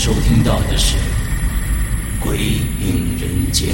[0.00, 0.96] 收听到的是
[2.24, 3.68] 《鬼影人间》，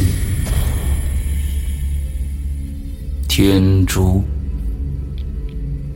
[3.28, 4.24] 天珠。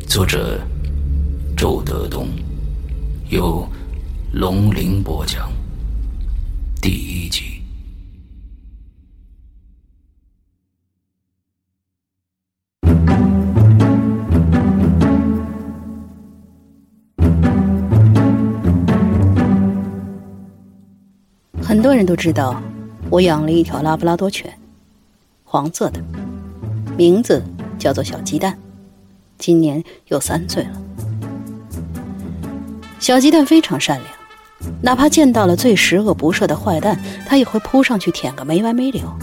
[0.06, 0.60] 作者：
[1.56, 2.28] 周德东，
[3.28, 3.68] 由
[4.30, 5.50] 龙鳞播讲。
[6.80, 7.19] 第一
[21.80, 22.62] 很多人都知道，
[23.08, 24.52] 我养了一条拉布拉多犬，
[25.44, 25.98] 黄色的，
[26.94, 27.42] 名字
[27.78, 28.58] 叫做小鸡蛋。
[29.38, 30.72] 今年有三岁了。
[32.98, 39.18] 小鸡蛋非常善良，哪怕见到了最十恶不赦的坏蛋，它也会扑上去舔个没完没了。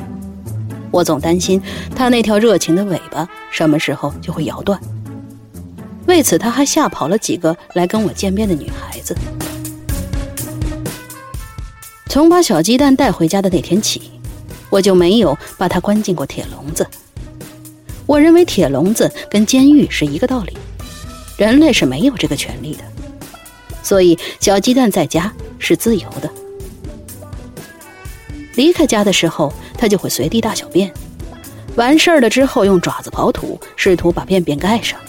[0.89, 1.61] 我总担心
[1.95, 4.81] 它那条热情的尾巴什么时候就会咬断。
[6.07, 9.15] 为此，他还吓跑了几个来跟我见面的女孩子。
[12.17, 14.09] 从把小鸡蛋带回家的那天起，
[14.71, 16.83] 我就没有把它关进过铁笼子。
[18.07, 20.57] 我认为铁笼子跟监狱是一个道理，
[21.37, 22.83] 人类是没有这个权利的，
[23.83, 26.27] 所以小鸡蛋在家是自由的。
[28.55, 30.91] 离开家的时候，它就会随地大小便，
[31.75, 34.99] 完事儿了之后用爪子刨土，试图把便便盖上，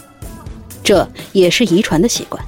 [0.84, 2.44] 这也是遗传的习惯。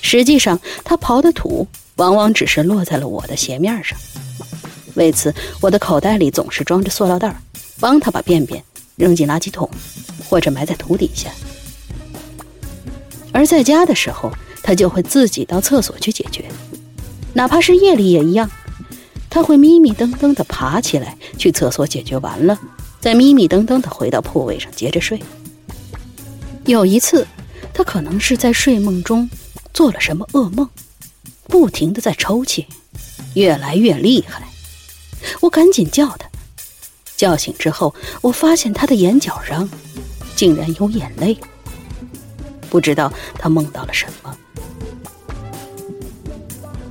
[0.00, 1.68] 实际上，它刨的土
[2.02, 3.96] 往往只是落在了我的鞋面上，
[4.94, 7.40] 为此我的口袋里总是装着塑料袋，
[7.78, 8.60] 帮他把便便。
[8.96, 9.68] 扔进垃圾桶，
[10.28, 11.30] 或者埋在土底下。
[13.32, 14.30] 而在家的时候，
[14.62, 16.44] 他就会自己到厕所去解决，
[17.32, 18.50] 哪怕是夜里也一样。
[19.30, 22.58] 他会迷迷瞪瞪地爬起来去厕所解决完了，
[23.00, 25.20] 再迷迷瞪瞪地回到铺位上接着睡。
[26.66, 27.26] 有一次，
[27.72, 29.28] 他可能是在睡梦中
[29.72, 30.68] 做了什么噩梦，
[31.48, 32.66] 不停的在抽泣，
[33.34, 34.42] 越来越厉害。
[35.40, 36.28] 我赶紧叫他。
[37.16, 39.68] 叫醒之后，我发现他的眼角上
[40.34, 41.36] 竟然有眼泪。
[42.68, 44.36] 不知道他梦到了什么。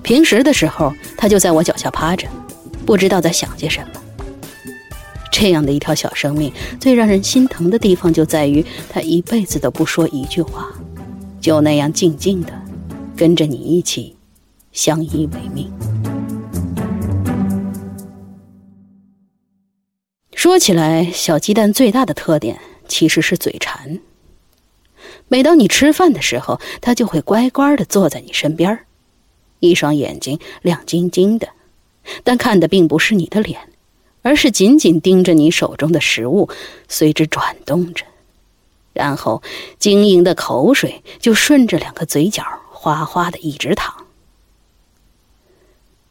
[0.04, 2.28] 平时的时候，他就在我脚下趴着，
[2.86, 4.02] 不知道在想些什么。
[5.32, 10.72] 这样的一条小生命，最让人心疼的地方就在于他一辈子都不说一句话，
[11.42, 12.54] 就那样静静的
[13.18, 14.16] 跟着你一起
[14.72, 15.72] 相依为命。
[20.34, 24.00] 说起来，小鸡蛋最大的特点其实是嘴馋。
[25.28, 28.80] 每当你吃饭的时候，它就会乖乖的坐在你身边
[29.60, 31.50] 一双眼睛亮晶晶的，
[32.24, 33.70] 但看的并不是你的脸，
[34.24, 36.50] 而是紧紧盯着你手中的食物，
[36.88, 38.06] 随之转动着，
[38.94, 39.44] 然后
[39.78, 44.08] 晶莹的口水就顺着两个嘴角哗哗的一直淌。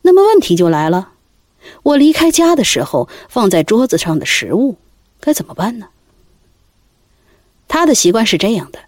[0.03, 1.13] 那么问题就来了。
[1.83, 4.77] 我离开家的时候，放在桌子上的食物
[5.21, 5.89] 该怎么办呢？
[7.69, 8.81] 他的习惯是这样的：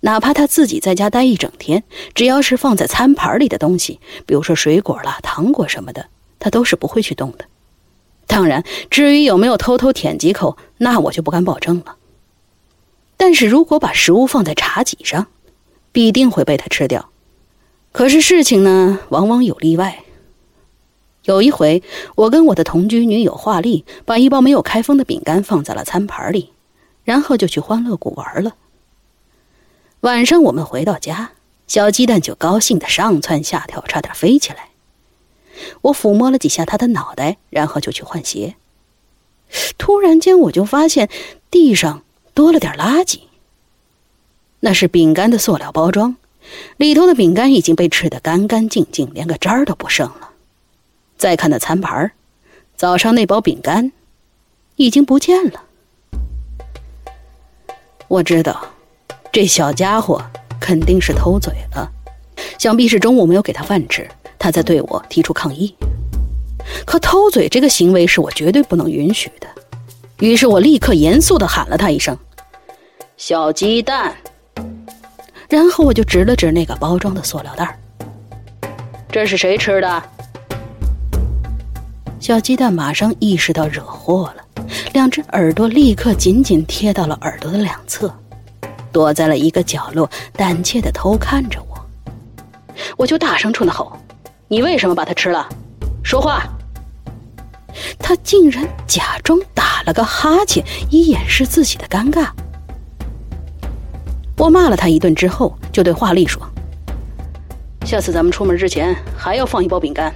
[0.00, 1.84] 哪怕他自己在家待一整天，
[2.14, 6.08] 只要是放在餐盘里的东西，比如说水果啦、糖果什么的，
[6.38, 7.44] 他都是不会去动的。
[8.26, 11.96] 当然，至于有没有偷偷舔几口，那我就不敢保证了。
[13.16, 15.28] 但是如果把食物放在茶几上，
[15.92, 17.10] 必定会被他吃掉。
[17.92, 20.04] 可是事情呢，往往有例外。
[21.24, 21.82] 有一回，
[22.16, 26.50] 我跟我的同居女友华丽把一包没有开封的饼干放在了餐盘里，
[27.04, 28.56] 然后就去欢乐谷玩了。
[30.00, 31.30] 晚上我们回到家，
[31.68, 34.70] 小鸡蛋就高兴的上蹿下跳，差点飞起来。
[35.82, 38.56] 我抚摸了几下他的脑袋，然后就去换鞋。
[39.78, 41.08] 突然间，我就发现
[41.52, 42.02] 地上
[42.34, 43.20] 多了点垃圾。
[44.58, 46.16] 那是饼干的塑料包装，
[46.78, 50.31] 里头的饼干已经被吃得干干净净，连个渣儿都不剩了。
[51.22, 52.10] 再看那餐盘
[52.74, 53.92] 早上那包饼干，
[54.74, 55.62] 已经不见了。
[58.08, 58.66] 我知道，
[59.30, 60.20] 这小家伙
[60.60, 61.88] 肯定是偷嘴了，
[62.58, 65.72] 想必是中午没有给他饭吃，他在对我提出抗议。
[66.84, 69.46] 可偷嘴这个行为是我绝对不能允许的，
[70.18, 72.18] 于是我立刻严肃地喊了他一声
[73.16, 74.12] ：“小鸡蛋。”
[75.48, 77.78] 然后我就指了指那个包装的塑料袋
[79.08, 80.02] 这是谁吃的？”
[82.22, 84.64] 小鸡蛋马上意识到惹祸了。
[84.92, 88.14] 两只耳朵立刻紧紧贴到了耳朵的两侧，
[88.92, 91.84] 躲在了一个角落，胆怯的偷看着我。
[92.96, 93.92] 我就大声冲他吼
[94.46, 95.48] ：“你为什么把它吃了？
[96.04, 96.44] 说话！”
[97.98, 102.28] 他竟然假装打了个哈欠，以掩饰自己的尴尬。
[104.36, 106.40] 我骂了他一顿之后，就对华丽说
[107.84, 110.14] ：“下次咱们出门之前还要放一包饼干，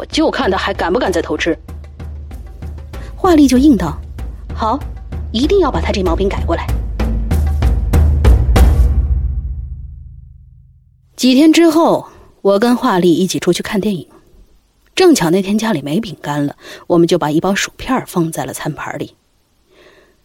[0.00, 1.54] 我就看他还敢不敢再偷吃。”
[3.14, 4.00] 华丽就应道
[4.56, 4.80] ：“好，
[5.30, 6.66] 一定要把他这毛病改过来。”
[11.16, 12.08] 几天之后，
[12.40, 14.08] 我跟华丽一起出去看电影，
[14.94, 16.56] 正巧那天家里没饼干了，
[16.86, 19.14] 我们就把一包薯片放在了餐盘里。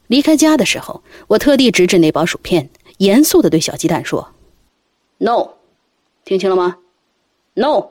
[0.08, 2.70] 离开家的时候，我特地指指那包薯片，
[3.00, 4.30] 严肃的对小鸡蛋说
[5.18, 5.50] ：“No，
[6.24, 6.78] 听清了吗
[7.56, 7.88] ？No。”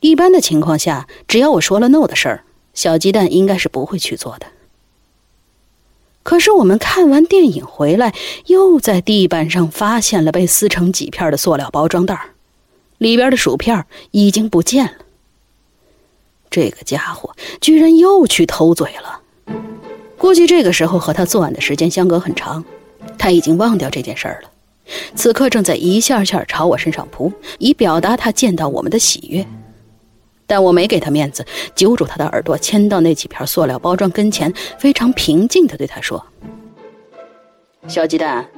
[0.00, 2.44] 一般的情况下，只要我说了 “no” 的事儿。
[2.74, 4.46] 小鸡蛋应该是不会去做的。
[6.22, 8.14] 可是我们看完电影回来，
[8.46, 12.30] 又在地板上发现了被撕成几片的塑料包装袋，
[12.98, 14.92] 里边的薯片已经不见了。
[16.50, 19.22] 这个家伙居然又去偷嘴了。
[20.16, 22.64] 估计这个时候和他作案的时间相隔很长，
[23.18, 24.50] 他已经忘掉这件事儿了，
[25.16, 29.44] 此刻正在一下下朝我身上扑，以表达他见到我们的喜悦。
[30.48, 31.46] 但我没给他面子，
[31.76, 36.24] 揪住他的耳朵，牵到那几片塑料包装跟前，非常平静的对他说
[37.86, 38.48] ：“小鸡蛋，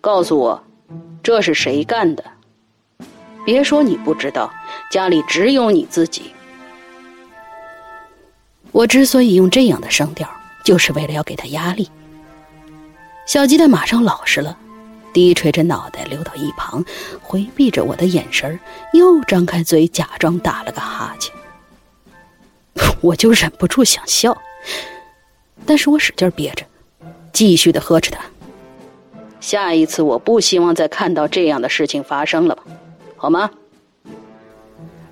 [0.00, 0.62] 告诉我，
[1.22, 2.24] 这是谁干的？
[3.44, 4.50] 别说你不知道，
[4.88, 6.32] 家里只有你自己。”
[8.70, 10.26] 我之所以用这样的声调，
[10.64, 11.90] 就是为了要给他压力。
[13.26, 14.56] 小鸡蛋马上老实了，
[15.12, 16.84] 低垂着脑袋溜到一旁，
[17.20, 18.58] 回避着我的眼神
[18.92, 21.34] 又张开嘴，假装打了个哈欠。
[23.00, 24.36] 我就忍不住想笑，
[25.66, 26.64] 但是我使劲憋着，
[27.32, 28.20] 继续的呵斥他。
[29.40, 32.62] 下一次我不希望再看到这样的事情发生了吧，
[33.16, 33.50] 好吗？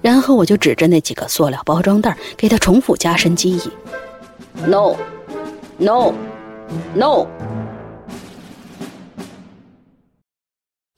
[0.00, 3.70] 然后我就指着那几个塑料包装袋，给他重复加深记忆
[4.64, 6.06] ：No，No，No。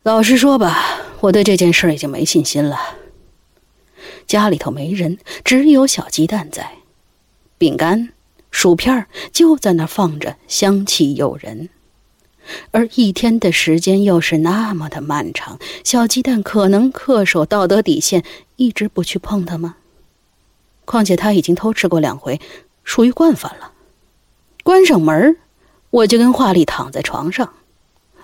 [0.04, 2.76] 老实说吧，我对这件事已经没信心了。
[4.26, 6.78] 家里头没人，只有小鸡蛋在，
[7.56, 8.08] 饼干、
[8.50, 11.68] 薯片就在那放着，香气诱人。
[12.72, 18.24] 而一天的时间又是那么的漫长，小鸡蛋可能恪守道德底线，
[18.56, 19.76] 一直不去碰它吗？
[20.84, 22.40] 况且他已经偷吃过两回，
[22.82, 23.70] 属于惯犯了。
[24.64, 25.36] 关上门
[25.90, 27.54] 我就跟华丽躺在床上，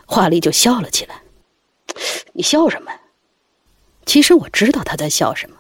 [0.06, 1.22] 华丽就笑了起来。
[2.32, 2.92] 你笑什么？
[4.06, 5.56] 其实我知道他在笑什么。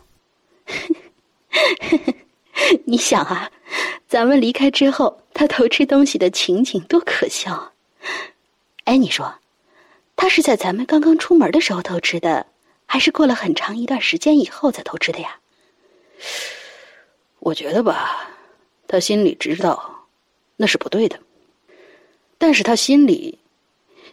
[2.84, 3.50] 你想啊，
[4.08, 7.72] 咱们离开之后，他偷吃东西的情景多可笑啊！
[8.84, 9.34] 哎，你说，
[10.16, 12.46] 他是在咱们刚刚出门的时候偷吃的，
[12.86, 15.38] 还是过了很长一段时间以后才偷吃的呀？
[17.40, 18.30] 我觉得吧，
[18.86, 20.06] 他心里知道
[20.56, 21.20] 那是不对的，
[22.38, 23.38] 但是他心里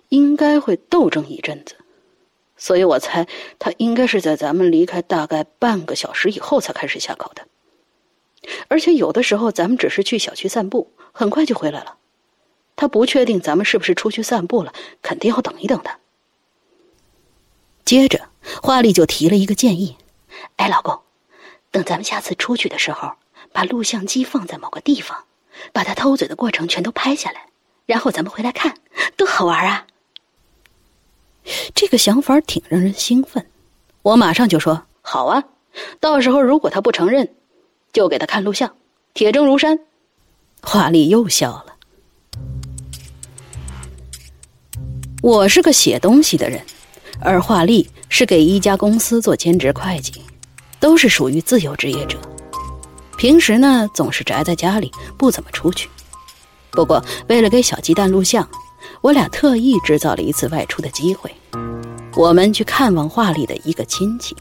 [0.09, 1.75] 应该会斗争一阵子。
[2.57, 3.27] 所以我猜，
[3.59, 7.47] 他应该是在咱们离开大概半个小时以后才开始下口的。
[8.67, 11.97] 而且有的时候，咱们只是去小区散步，很快就回来了。
[12.75, 15.91] 他不确定咱们是不是出去散步了，肯定要等一等的。
[17.83, 18.29] 接着，
[18.61, 19.97] 华丽就提了一个建议
[20.57, 21.01] ：“哎，老公，
[21.71, 23.13] 等咱们下次出去的时候，
[23.51, 25.23] 把录像机放在某个地方，
[25.71, 27.47] 把他偷嘴的过程全都拍下来，
[27.85, 28.77] 然后咱们回来看，
[29.17, 29.87] 多好玩啊！”
[31.73, 33.45] 这个想法挺让人兴奋，
[34.01, 35.43] 我马上就说好啊！
[35.99, 37.35] 到时候如果他不承认，
[37.93, 38.75] 就给他看录像，
[39.13, 39.79] 铁证如山。
[40.61, 41.75] 华丽又笑了。
[45.21, 46.61] 我是个写东西的人，
[47.19, 50.21] 而华丽是给一家公司做兼职会计，
[50.79, 52.17] 都是属于自由职业者。
[53.17, 55.89] 平时呢，总是宅在家里，不怎么出去。
[56.71, 58.47] 不过，为了给小鸡蛋录像。
[59.05, 61.31] 我俩特意制造了一次外出的机会，
[62.15, 64.35] 我们去看望画里的一个亲戚。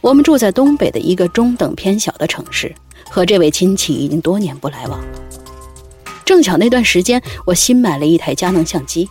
[0.00, 2.72] 我们住在东北的一个中等偏小的城市，
[3.10, 5.06] 和这位亲戚已经多年不来往了。
[6.24, 9.10] 正巧那段时间，我新买了一台佳能相机，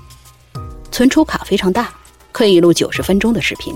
[0.90, 1.94] 存储卡非常大，
[2.32, 3.76] 可以录九十分钟的视频。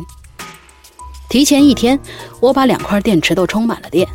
[1.27, 1.99] 提前一天，
[2.39, 4.07] 我把两块电池都充满了电，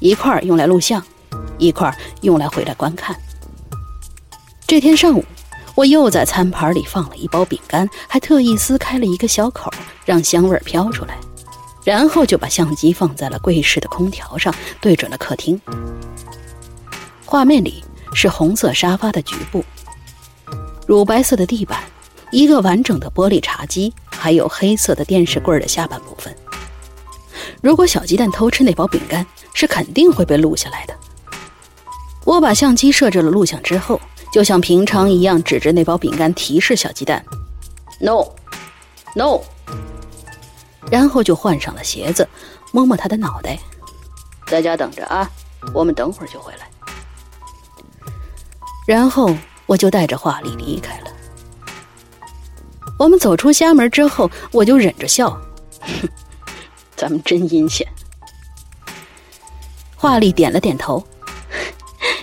[0.00, 1.02] 一块用来录像，
[1.56, 3.16] 一块用来回来观看。
[4.66, 5.22] 这天上午，
[5.74, 9.70] 我又在餐盘里放了一包饼干，还特意撕开了一个小口，
[10.06, 11.18] 让香味飘出来。
[11.84, 15.60] 然后就把相机放在了柜式的空调上，对准了客厅。
[17.26, 19.62] 画面里是红色沙发的局部，
[20.86, 21.84] 乳白色的地板，
[22.30, 26.34] 一个完整的玻璃茶几，还有黑色的电视柜的下半部分。
[27.60, 30.94] 如果小鸡蛋偷吃那包饼干，是肯定会被录下来的。
[32.24, 34.00] 我把相机设置了录像之后，
[34.34, 37.24] 就像平常一样，指着那包饼干提示小鸡蛋
[38.00, 39.38] ：“No，No。”
[40.90, 42.28] 然后就换上了鞋子，
[42.72, 43.56] 摸摸他的脑袋，
[44.48, 45.30] 在家等着啊，
[45.72, 46.68] 我们等会儿就回来。
[48.88, 49.32] 然后
[49.66, 51.06] 我就带着华丽离开了。
[52.98, 55.30] 我们走出家门之后，我就忍着笑，
[55.80, 56.08] 哼，
[56.96, 57.86] 咱们真阴险。
[59.94, 61.06] 华丽点了点头，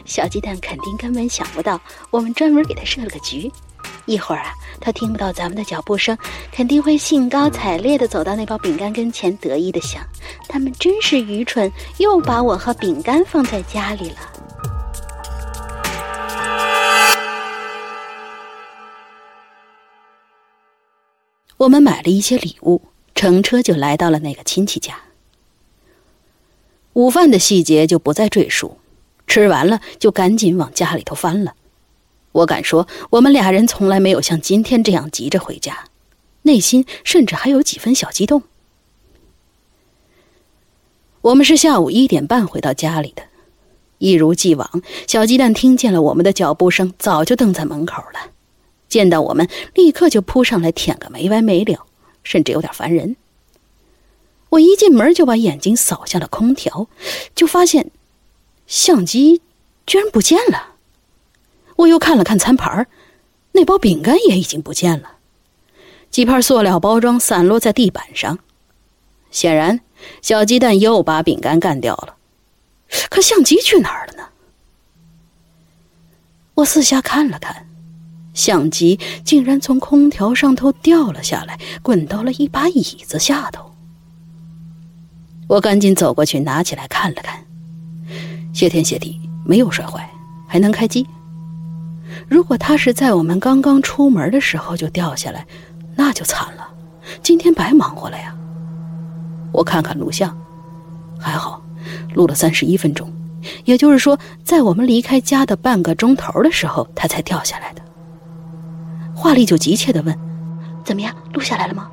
[0.05, 1.79] 小鸡蛋肯定根本想不到，
[2.10, 3.51] 我们专门给他设了个局。
[4.05, 6.17] 一会儿啊，他听不到咱们的脚步声，
[6.51, 10.03] 肯定会兴高采烈的走到那包饼干跟前，得意的想：
[10.48, 14.17] 他们真是愚蠢，又把我和饼干放在家里了。
[21.58, 22.81] 我们买了一些礼物，
[23.13, 25.00] 乘车就来到了那个亲戚家。
[26.93, 28.79] 午饭的细节就不再赘述，
[29.31, 31.55] 吃完了就赶紧往家里头翻了。
[32.33, 35.85] 我敢说，我们俩人从来没有像今天这样急着回家，
[36.41, 38.43] 内心甚至还有几分小激动。
[41.21, 43.23] 我们是下午一点半回到家里的，
[44.00, 48.31] 一如既往，小鸡蛋听见了我们的脚步声，早就等在门口了。
[48.89, 51.85] 见到我们，立刻就扑上来舔个没完没了，
[52.21, 53.15] 甚至有点烦人。
[54.50, 56.88] 我一进门就把眼睛扫向了空调，
[57.33, 57.91] 就发现
[58.71, 59.41] 相机
[59.85, 60.75] 居然不见了。
[61.75, 62.87] 我又看了看餐盘
[63.51, 65.17] 那包饼干也已经不见了，
[66.09, 68.39] 几片塑料包装散落在地板上。
[69.29, 69.81] 显然，
[70.21, 72.15] 小鸡蛋又把饼干干掉了。
[73.09, 74.29] 可相机去哪儿了呢？
[76.53, 77.67] 我四下看了看，
[78.33, 83.73] 相机竟然从空调上头掉了下来，滚到了一把椅子下头。
[85.49, 87.45] 我赶紧走过去拿起来看了看，
[88.53, 90.10] 谢天谢地，没有摔坏，
[90.48, 91.05] 还能开机。
[92.27, 95.46] 如果他是在我们刚刚出门的时候就掉下来，
[95.96, 96.67] 那就惨了，
[97.24, 98.36] 今天白忙活了呀。
[99.53, 100.38] 我看看录像，
[101.20, 101.62] 还好，
[102.13, 103.12] 录了三十一分钟，
[103.65, 107.81] 也就是说，在我们离开家的半个钟头的时候，他才掉下来的。
[109.15, 110.17] 华丽就急切地问
[110.84, 111.89] ：“怎么样，录下来了吗？”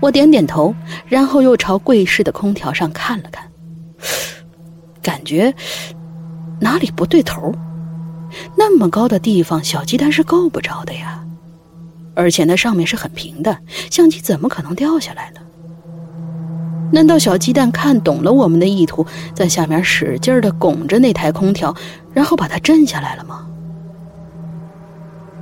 [0.00, 0.74] 我点点头，
[1.06, 3.50] 然后又朝柜室的空调上看了看，
[5.04, 5.54] 感觉
[6.60, 7.54] 哪里不对头。
[8.56, 11.20] 那么高的地方，小鸡蛋是够不着的呀。
[12.16, 13.58] 而且那上面是很平的，
[13.90, 15.40] 相机怎么可能掉下来呢？
[16.92, 21.74] 难道小鸡蛋看懂了我们的意图，在下面使劲的拱着那台空调，
[22.12, 23.46] 然后把它震下来了吗？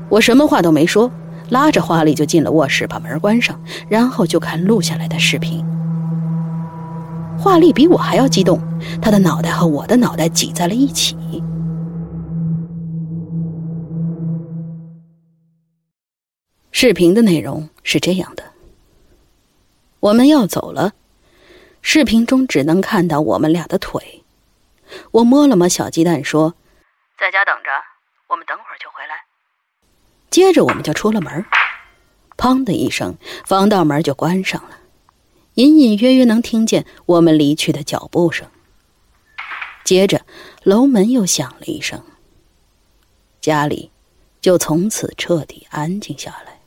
[0.08, 1.10] 我什么话都没说，
[1.50, 5.64] 拉着华丽就进了卧室，把门关上，然后就看录下来的视频。
[7.42, 8.60] 华丽比我还要激动，
[9.02, 11.16] 他的脑袋和我的脑袋挤在了一起。
[16.70, 18.44] 视频的内容是这样的：
[19.98, 20.92] 我们要走了，
[21.80, 24.22] 视频中只能看到我们俩的腿。
[25.10, 26.54] 我摸了摸小鸡蛋，说
[27.18, 27.70] ：“在家等着，
[28.28, 29.16] 我们等会儿就回来。”
[30.30, 31.44] 接着我们就出了门，
[32.36, 34.76] 砰的一声，防盗门就关上了，
[35.54, 38.46] 隐隐约约能听见我们离去的脚步声。
[39.84, 40.24] 接着
[40.62, 42.00] 楼门又响了一声，
[43.40, 43.90] 家里
[44.40, 46.60] 就从此彻底安静下来。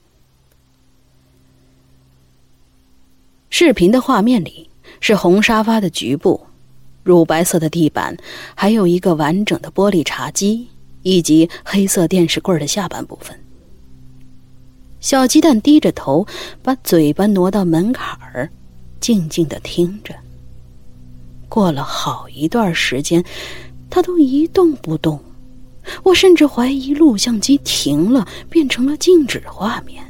[3.50, 6.46] 视频的画面里是红沙发的局部，
[7.04, 8.15] 乳白色的地板，
[8.54, 10.68] 还有一个完整的玻璃茶几，
[11.04, 13.39] 以及黑色电视柜的下半部分。
[15.00, 16.27] 小鸡蛋低着头，
[16.62, 18.51] 把嘴巴挪到门槛儿，
[19.06, 20.16] 静静的听着。
[21.48, 23.24] 过了好一段时间，
[23.88, 25.20] 他都一动不动，
[26.02, 30.04] 我甚至怀疑录像机停了，变成了静止画面。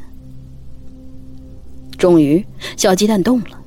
[1.98, 2.42] 终于，
[2.78, 3.60] 小鸡蛋动了。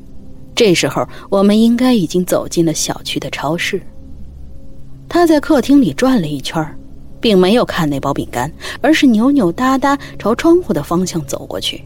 [0.55, 3.79] 这时候，我们应该已经走进了小区的超市。
[5.11, 6.67] 他在客厅里转了一圈，
[7.21, 11.85] 并没有看那包饼干，而是扭扭哒哒朝窗户的方向走过去。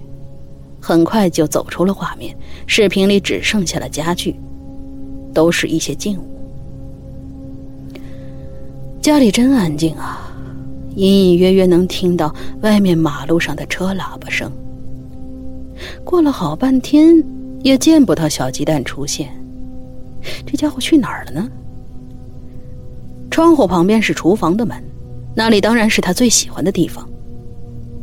[0.85, 2.37] 很快就走出了画面，
[2.67, 4.35] 视频里只剩下了家具，
[5.33, 6.25] 都是一些静物。
[9.01, 10.29] 家里真安静啊，
[10.97, 14.51] 隐隐约约能听到外面马路上的车喇叭声。
[16.03, 17.23] 过了好半天，
[17.63, 19.29] 也见不到小鸡蛋出现，
[20.45, 21.49] 这家伙去哪儿了呢？
[23.31, 24.83] 窗户旁边是厨房的门，
[25.33, 27.09] 那里当然是他最喜欢的地方。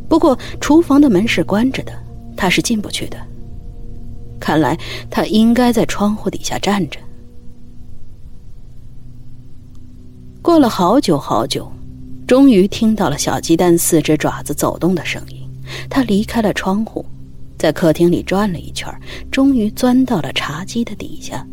[0.08, 1.92] 不过厨房的门是关着的。
[2.36, 3.18] 他是进不去的。
[4.38, 4.76] 看来
[5.10, 6.98] 他应该在窗户底下站着。
[10.40, 11.70] 过了好久好久，
[12.26, 15.36] 终于听到了小鸡蛋四只爪子走动的声音。
[15.90, 17.04] 他离开了窗户，
[17.58, 18.90] 在客厅里转了一圈，
[19.30, 21.46] 终于钻到了茶几的底下。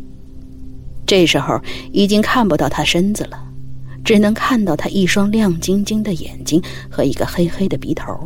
[1.06, 1.60] 这时候
[1.92, 3.38] 已经看不到他身子了，
[4.02, 6.60] 只能看到他一双亮晶晶的眼睛
[6.90, 8.18] 和一个黑黑的鼻头。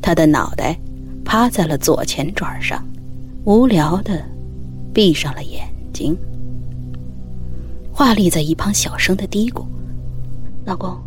[0.00, 0.78] 他的脑袋。
[1.32, 2.84] 趴在了左前爪上，
[3.44, 4.20] 无聊的
[4.92, 6.18] 闭上了眼睛。
[7.92, 9.64] 华丽在一旁小声的嘀咕
[10.66, 10.98] ：“老公，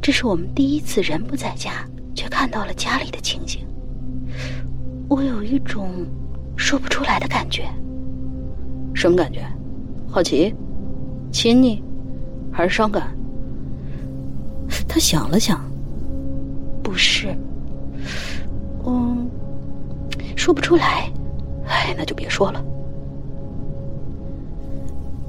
[0.00, 3.66] 这是我们第一次人不在家，却看到了家里的情形。
[5.08, 6.06] 我有一种
[6.56, 7.68] 说不出来的感觉。
[8.94, 9.44] 什么感觉？
[10.08, 10.54] 好奇、
[11.32, 11.82] 亲昵，
[12.52, 13.08] 还是伤感？”
[14.86, 15.60] 他想了想
[16.80, 17.36] ：“不是，
[18.86, 19.28] 嗯。”
[20.38, 21.10] 说不出来，
[21.66, 22.64] 哎，那就别说了。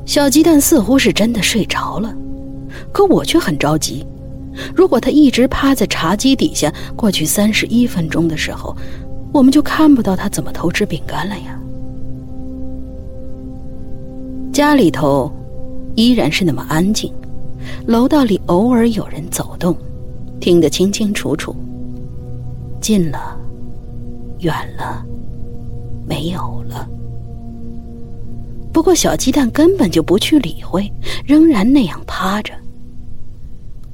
[0.05, 2.15] 小鸡蛋似乎是真的睡着了，
[2.91, 4.05] 可我却很着急。
[4.75, 8.75] 如果他一直趴在茶几底下，过去三十一分钟的时候，
[9.33, 11.59] 我们就看不到他怎么偷吃饼干了呀。
[14.53, 15.31] 家里头
[15.95, 17.11] 依然是那么安静，
[17.87, 19.75] 楼道里偶尔有人走动，
[20.39, 21.55] 听得清清楚楚。
[22.79, 23.38] 近了。
[24.39, 25.05] 远了，
[26.07, 26.87] 没有了。
[28.71, 30.91] 不过小鸡蛋根本就不去理会，
[31.25, 32.53] 仍然那样趴着。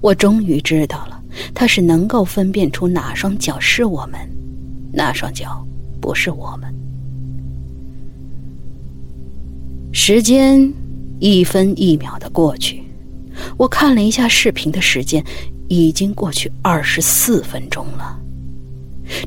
[0.01, 1.19] 我终于知道了，
[1.53, 4.19] 它是能够分辨出哪双脚是我们，
[4.91, 5.65] 哪双脚
[5.99, 6.71] 不是我们。
[9.91, 10.71] 时间
[11.19, 12.84] 一分一秒的过去，
[13.58, 15.23] 我看了一下视频的时间，
[15.69, 18.19] 已经过去二十四分钟了。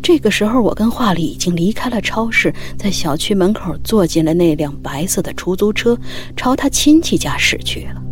[0.03, 5.99] 这个时候，我跟华里已经离开了超市，在小区门口坐进了那辆白色的出租车，
[6.37, 8.03] 朝他亲戚家驶去了。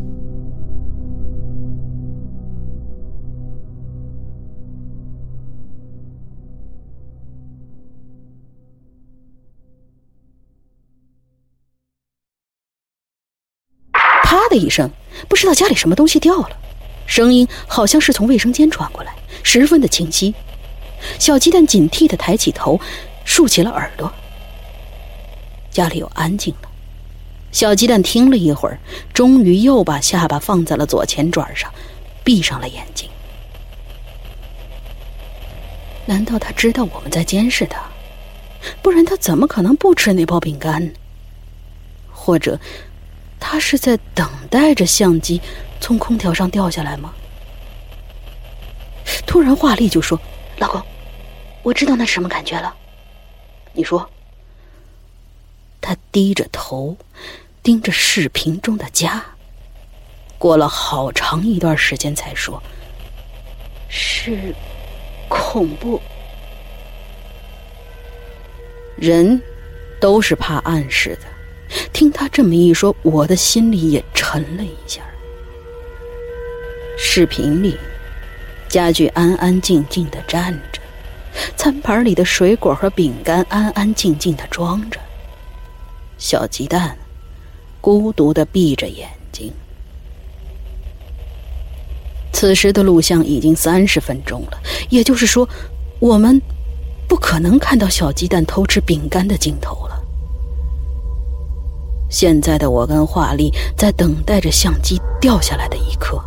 [14.22, 14.90] 啪的一声，
[15.28, 16.50] 不知道家里什么东西掉了，
[17.06, 20.34] 声音好像是从卫生间传过来，十分的清晰。
[21.18, 22.80] 小鸡蛋警惕的抬起头，
[23.24, 24.12] 竖起了耳朵。
[25.70, 26.68] 家里又安静了。
[27.52, 28.78] 小鸡蛋听了一会儿，
[29.12, 31.72] 终于又把下巴放在了左前爪上，
[32.22, 33.08] 闭上了眼睛。
[36.04, 37.82] 难道他知道我们在监视他？
[38.82, 40.92] 不然他怎么可能不吃那包饼干？
[42.12, 42.58] 或者，
[43.38, 45.40] 他是在等待着相机
[45.80, 47.12] 从空调上掉下来吗？
[49.26, 50.18] 突然，华丽就说
[50.58, 50.82] ：“老公。”
[51.66, 52.72] 我知道那什么感觉了，
[53.72, 54.08] 你说。
[55.80, 56.96] 他低着头，
[57.60, 59.20] 盯着视频中的家。
[60.38, 62.62] 过了好长一段时间，才说
[63.90, 64.54] ：“是
[65.28, 66.00] 恐怖。”
[68.96, 69.42] 人
[70.00, 71.22] 都是怕暗示的。
[71.92, 75.02] 听他这么一说，我的心里也沉了一下。
[76.96, 77.76] 视频里，
[78.68, 80.75] 家具安安静静的站着。
[81.66, 85.00] 餐盘里的水果和饼干安安静静的装着。
[86.16, 86.96] 小鸡蛋
[87.80, 89.52] 孤独的闭着眼睛。
[92.32, 95.48] 此时的录像已经三十分钟了，也就是说，
[95.98, 96.40] 我们
[97.08, 100.00] 不可能看到小鸡蛋偷吃饼干的镜头了。
[102.08, 106.22] 现在的我跟华丽在等待着相机掉下来的一刻，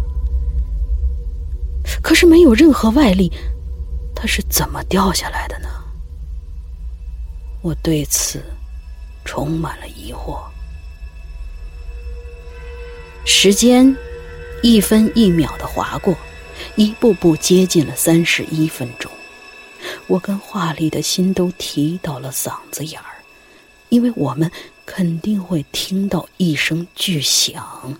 [2.01, 3.31] 可是没有任何外力。
[4.19, 5.69] 它是怎么掉下来的呢？
[7.61, 8.43] 我对此
[9.23, 10.41] 充满了疑惑。
[13.25, 13.95] 时间
[14.61, 16.13] 一分一秒的划过，
[16.75, 19.09] 一步步接近了三十一分钟。
[20.07, 23.23] 我跟华丽的心都提到了嗓子眼儿，
[23.87, 24.51] 因为我们
[24.85, 27.97] 肯定会听到一声巨响。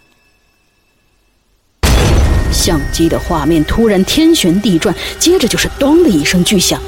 [2.52, 6.82] 相机的画面突然天旋地转，接着就是“咚”的一声巨响，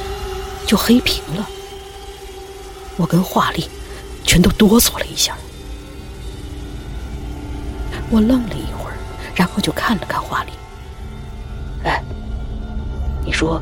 [0.66, 1.48] 就黑屏了。
[2.98, 3.70] 我跟华丽
[4.24, 5.36] 全都哆嗦了一下。
[8.10, 8.98] 我愣了一会儿，
[9.36, 10.52] 然后就看了看华丽。
[11.84, 12.04] 哎，
[13.26, 13.62] 你说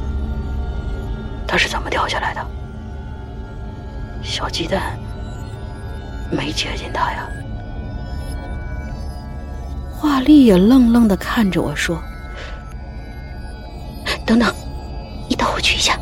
[1.48, 2.46] 他是怎么掉下来的？
[4.22, 5.00] 小鸡蛋
[6.30, 7.28] 没接近他呀？
[10.00, 12.02] 华丽也愣愣的看着我说
[14.26, 14.56] ：“等等，
[15.28, 16.00] 你倒回去一下。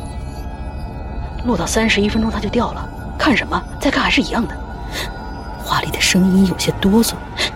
[1.48, 3.60] 录到三十一分钟它就掉了，看什么？
[3.80, 4.56] 再看还是一样的。”
[5.66, 7.16] 华丽的声音有些哆嗦：“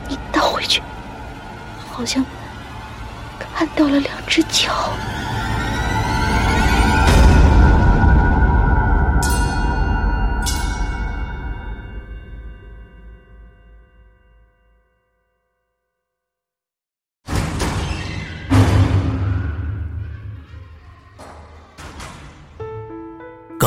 [0.09, 0.81] 你倒回去，
[1.91, 2.25] 好像
[3.37, 4.89] 看到了两只脚。”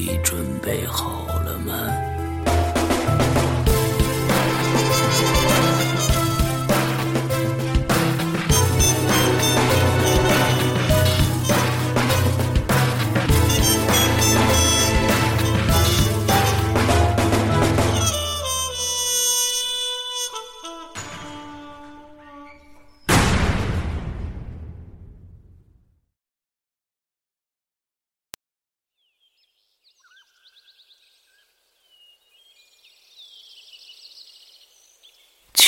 [0.00, 2.19] 你准备好了吗？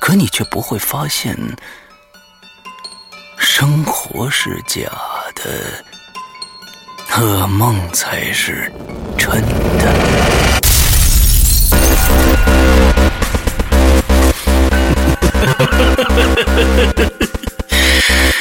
[0.00, 1.36] 可你却不会发现，
[3.36, 4.82] 生活是假
[5.34, 5.84] 的，
[7.10, 8.72] 噩梦才是
[9.16, 9.30] 真
[9.78, 9.94] 的。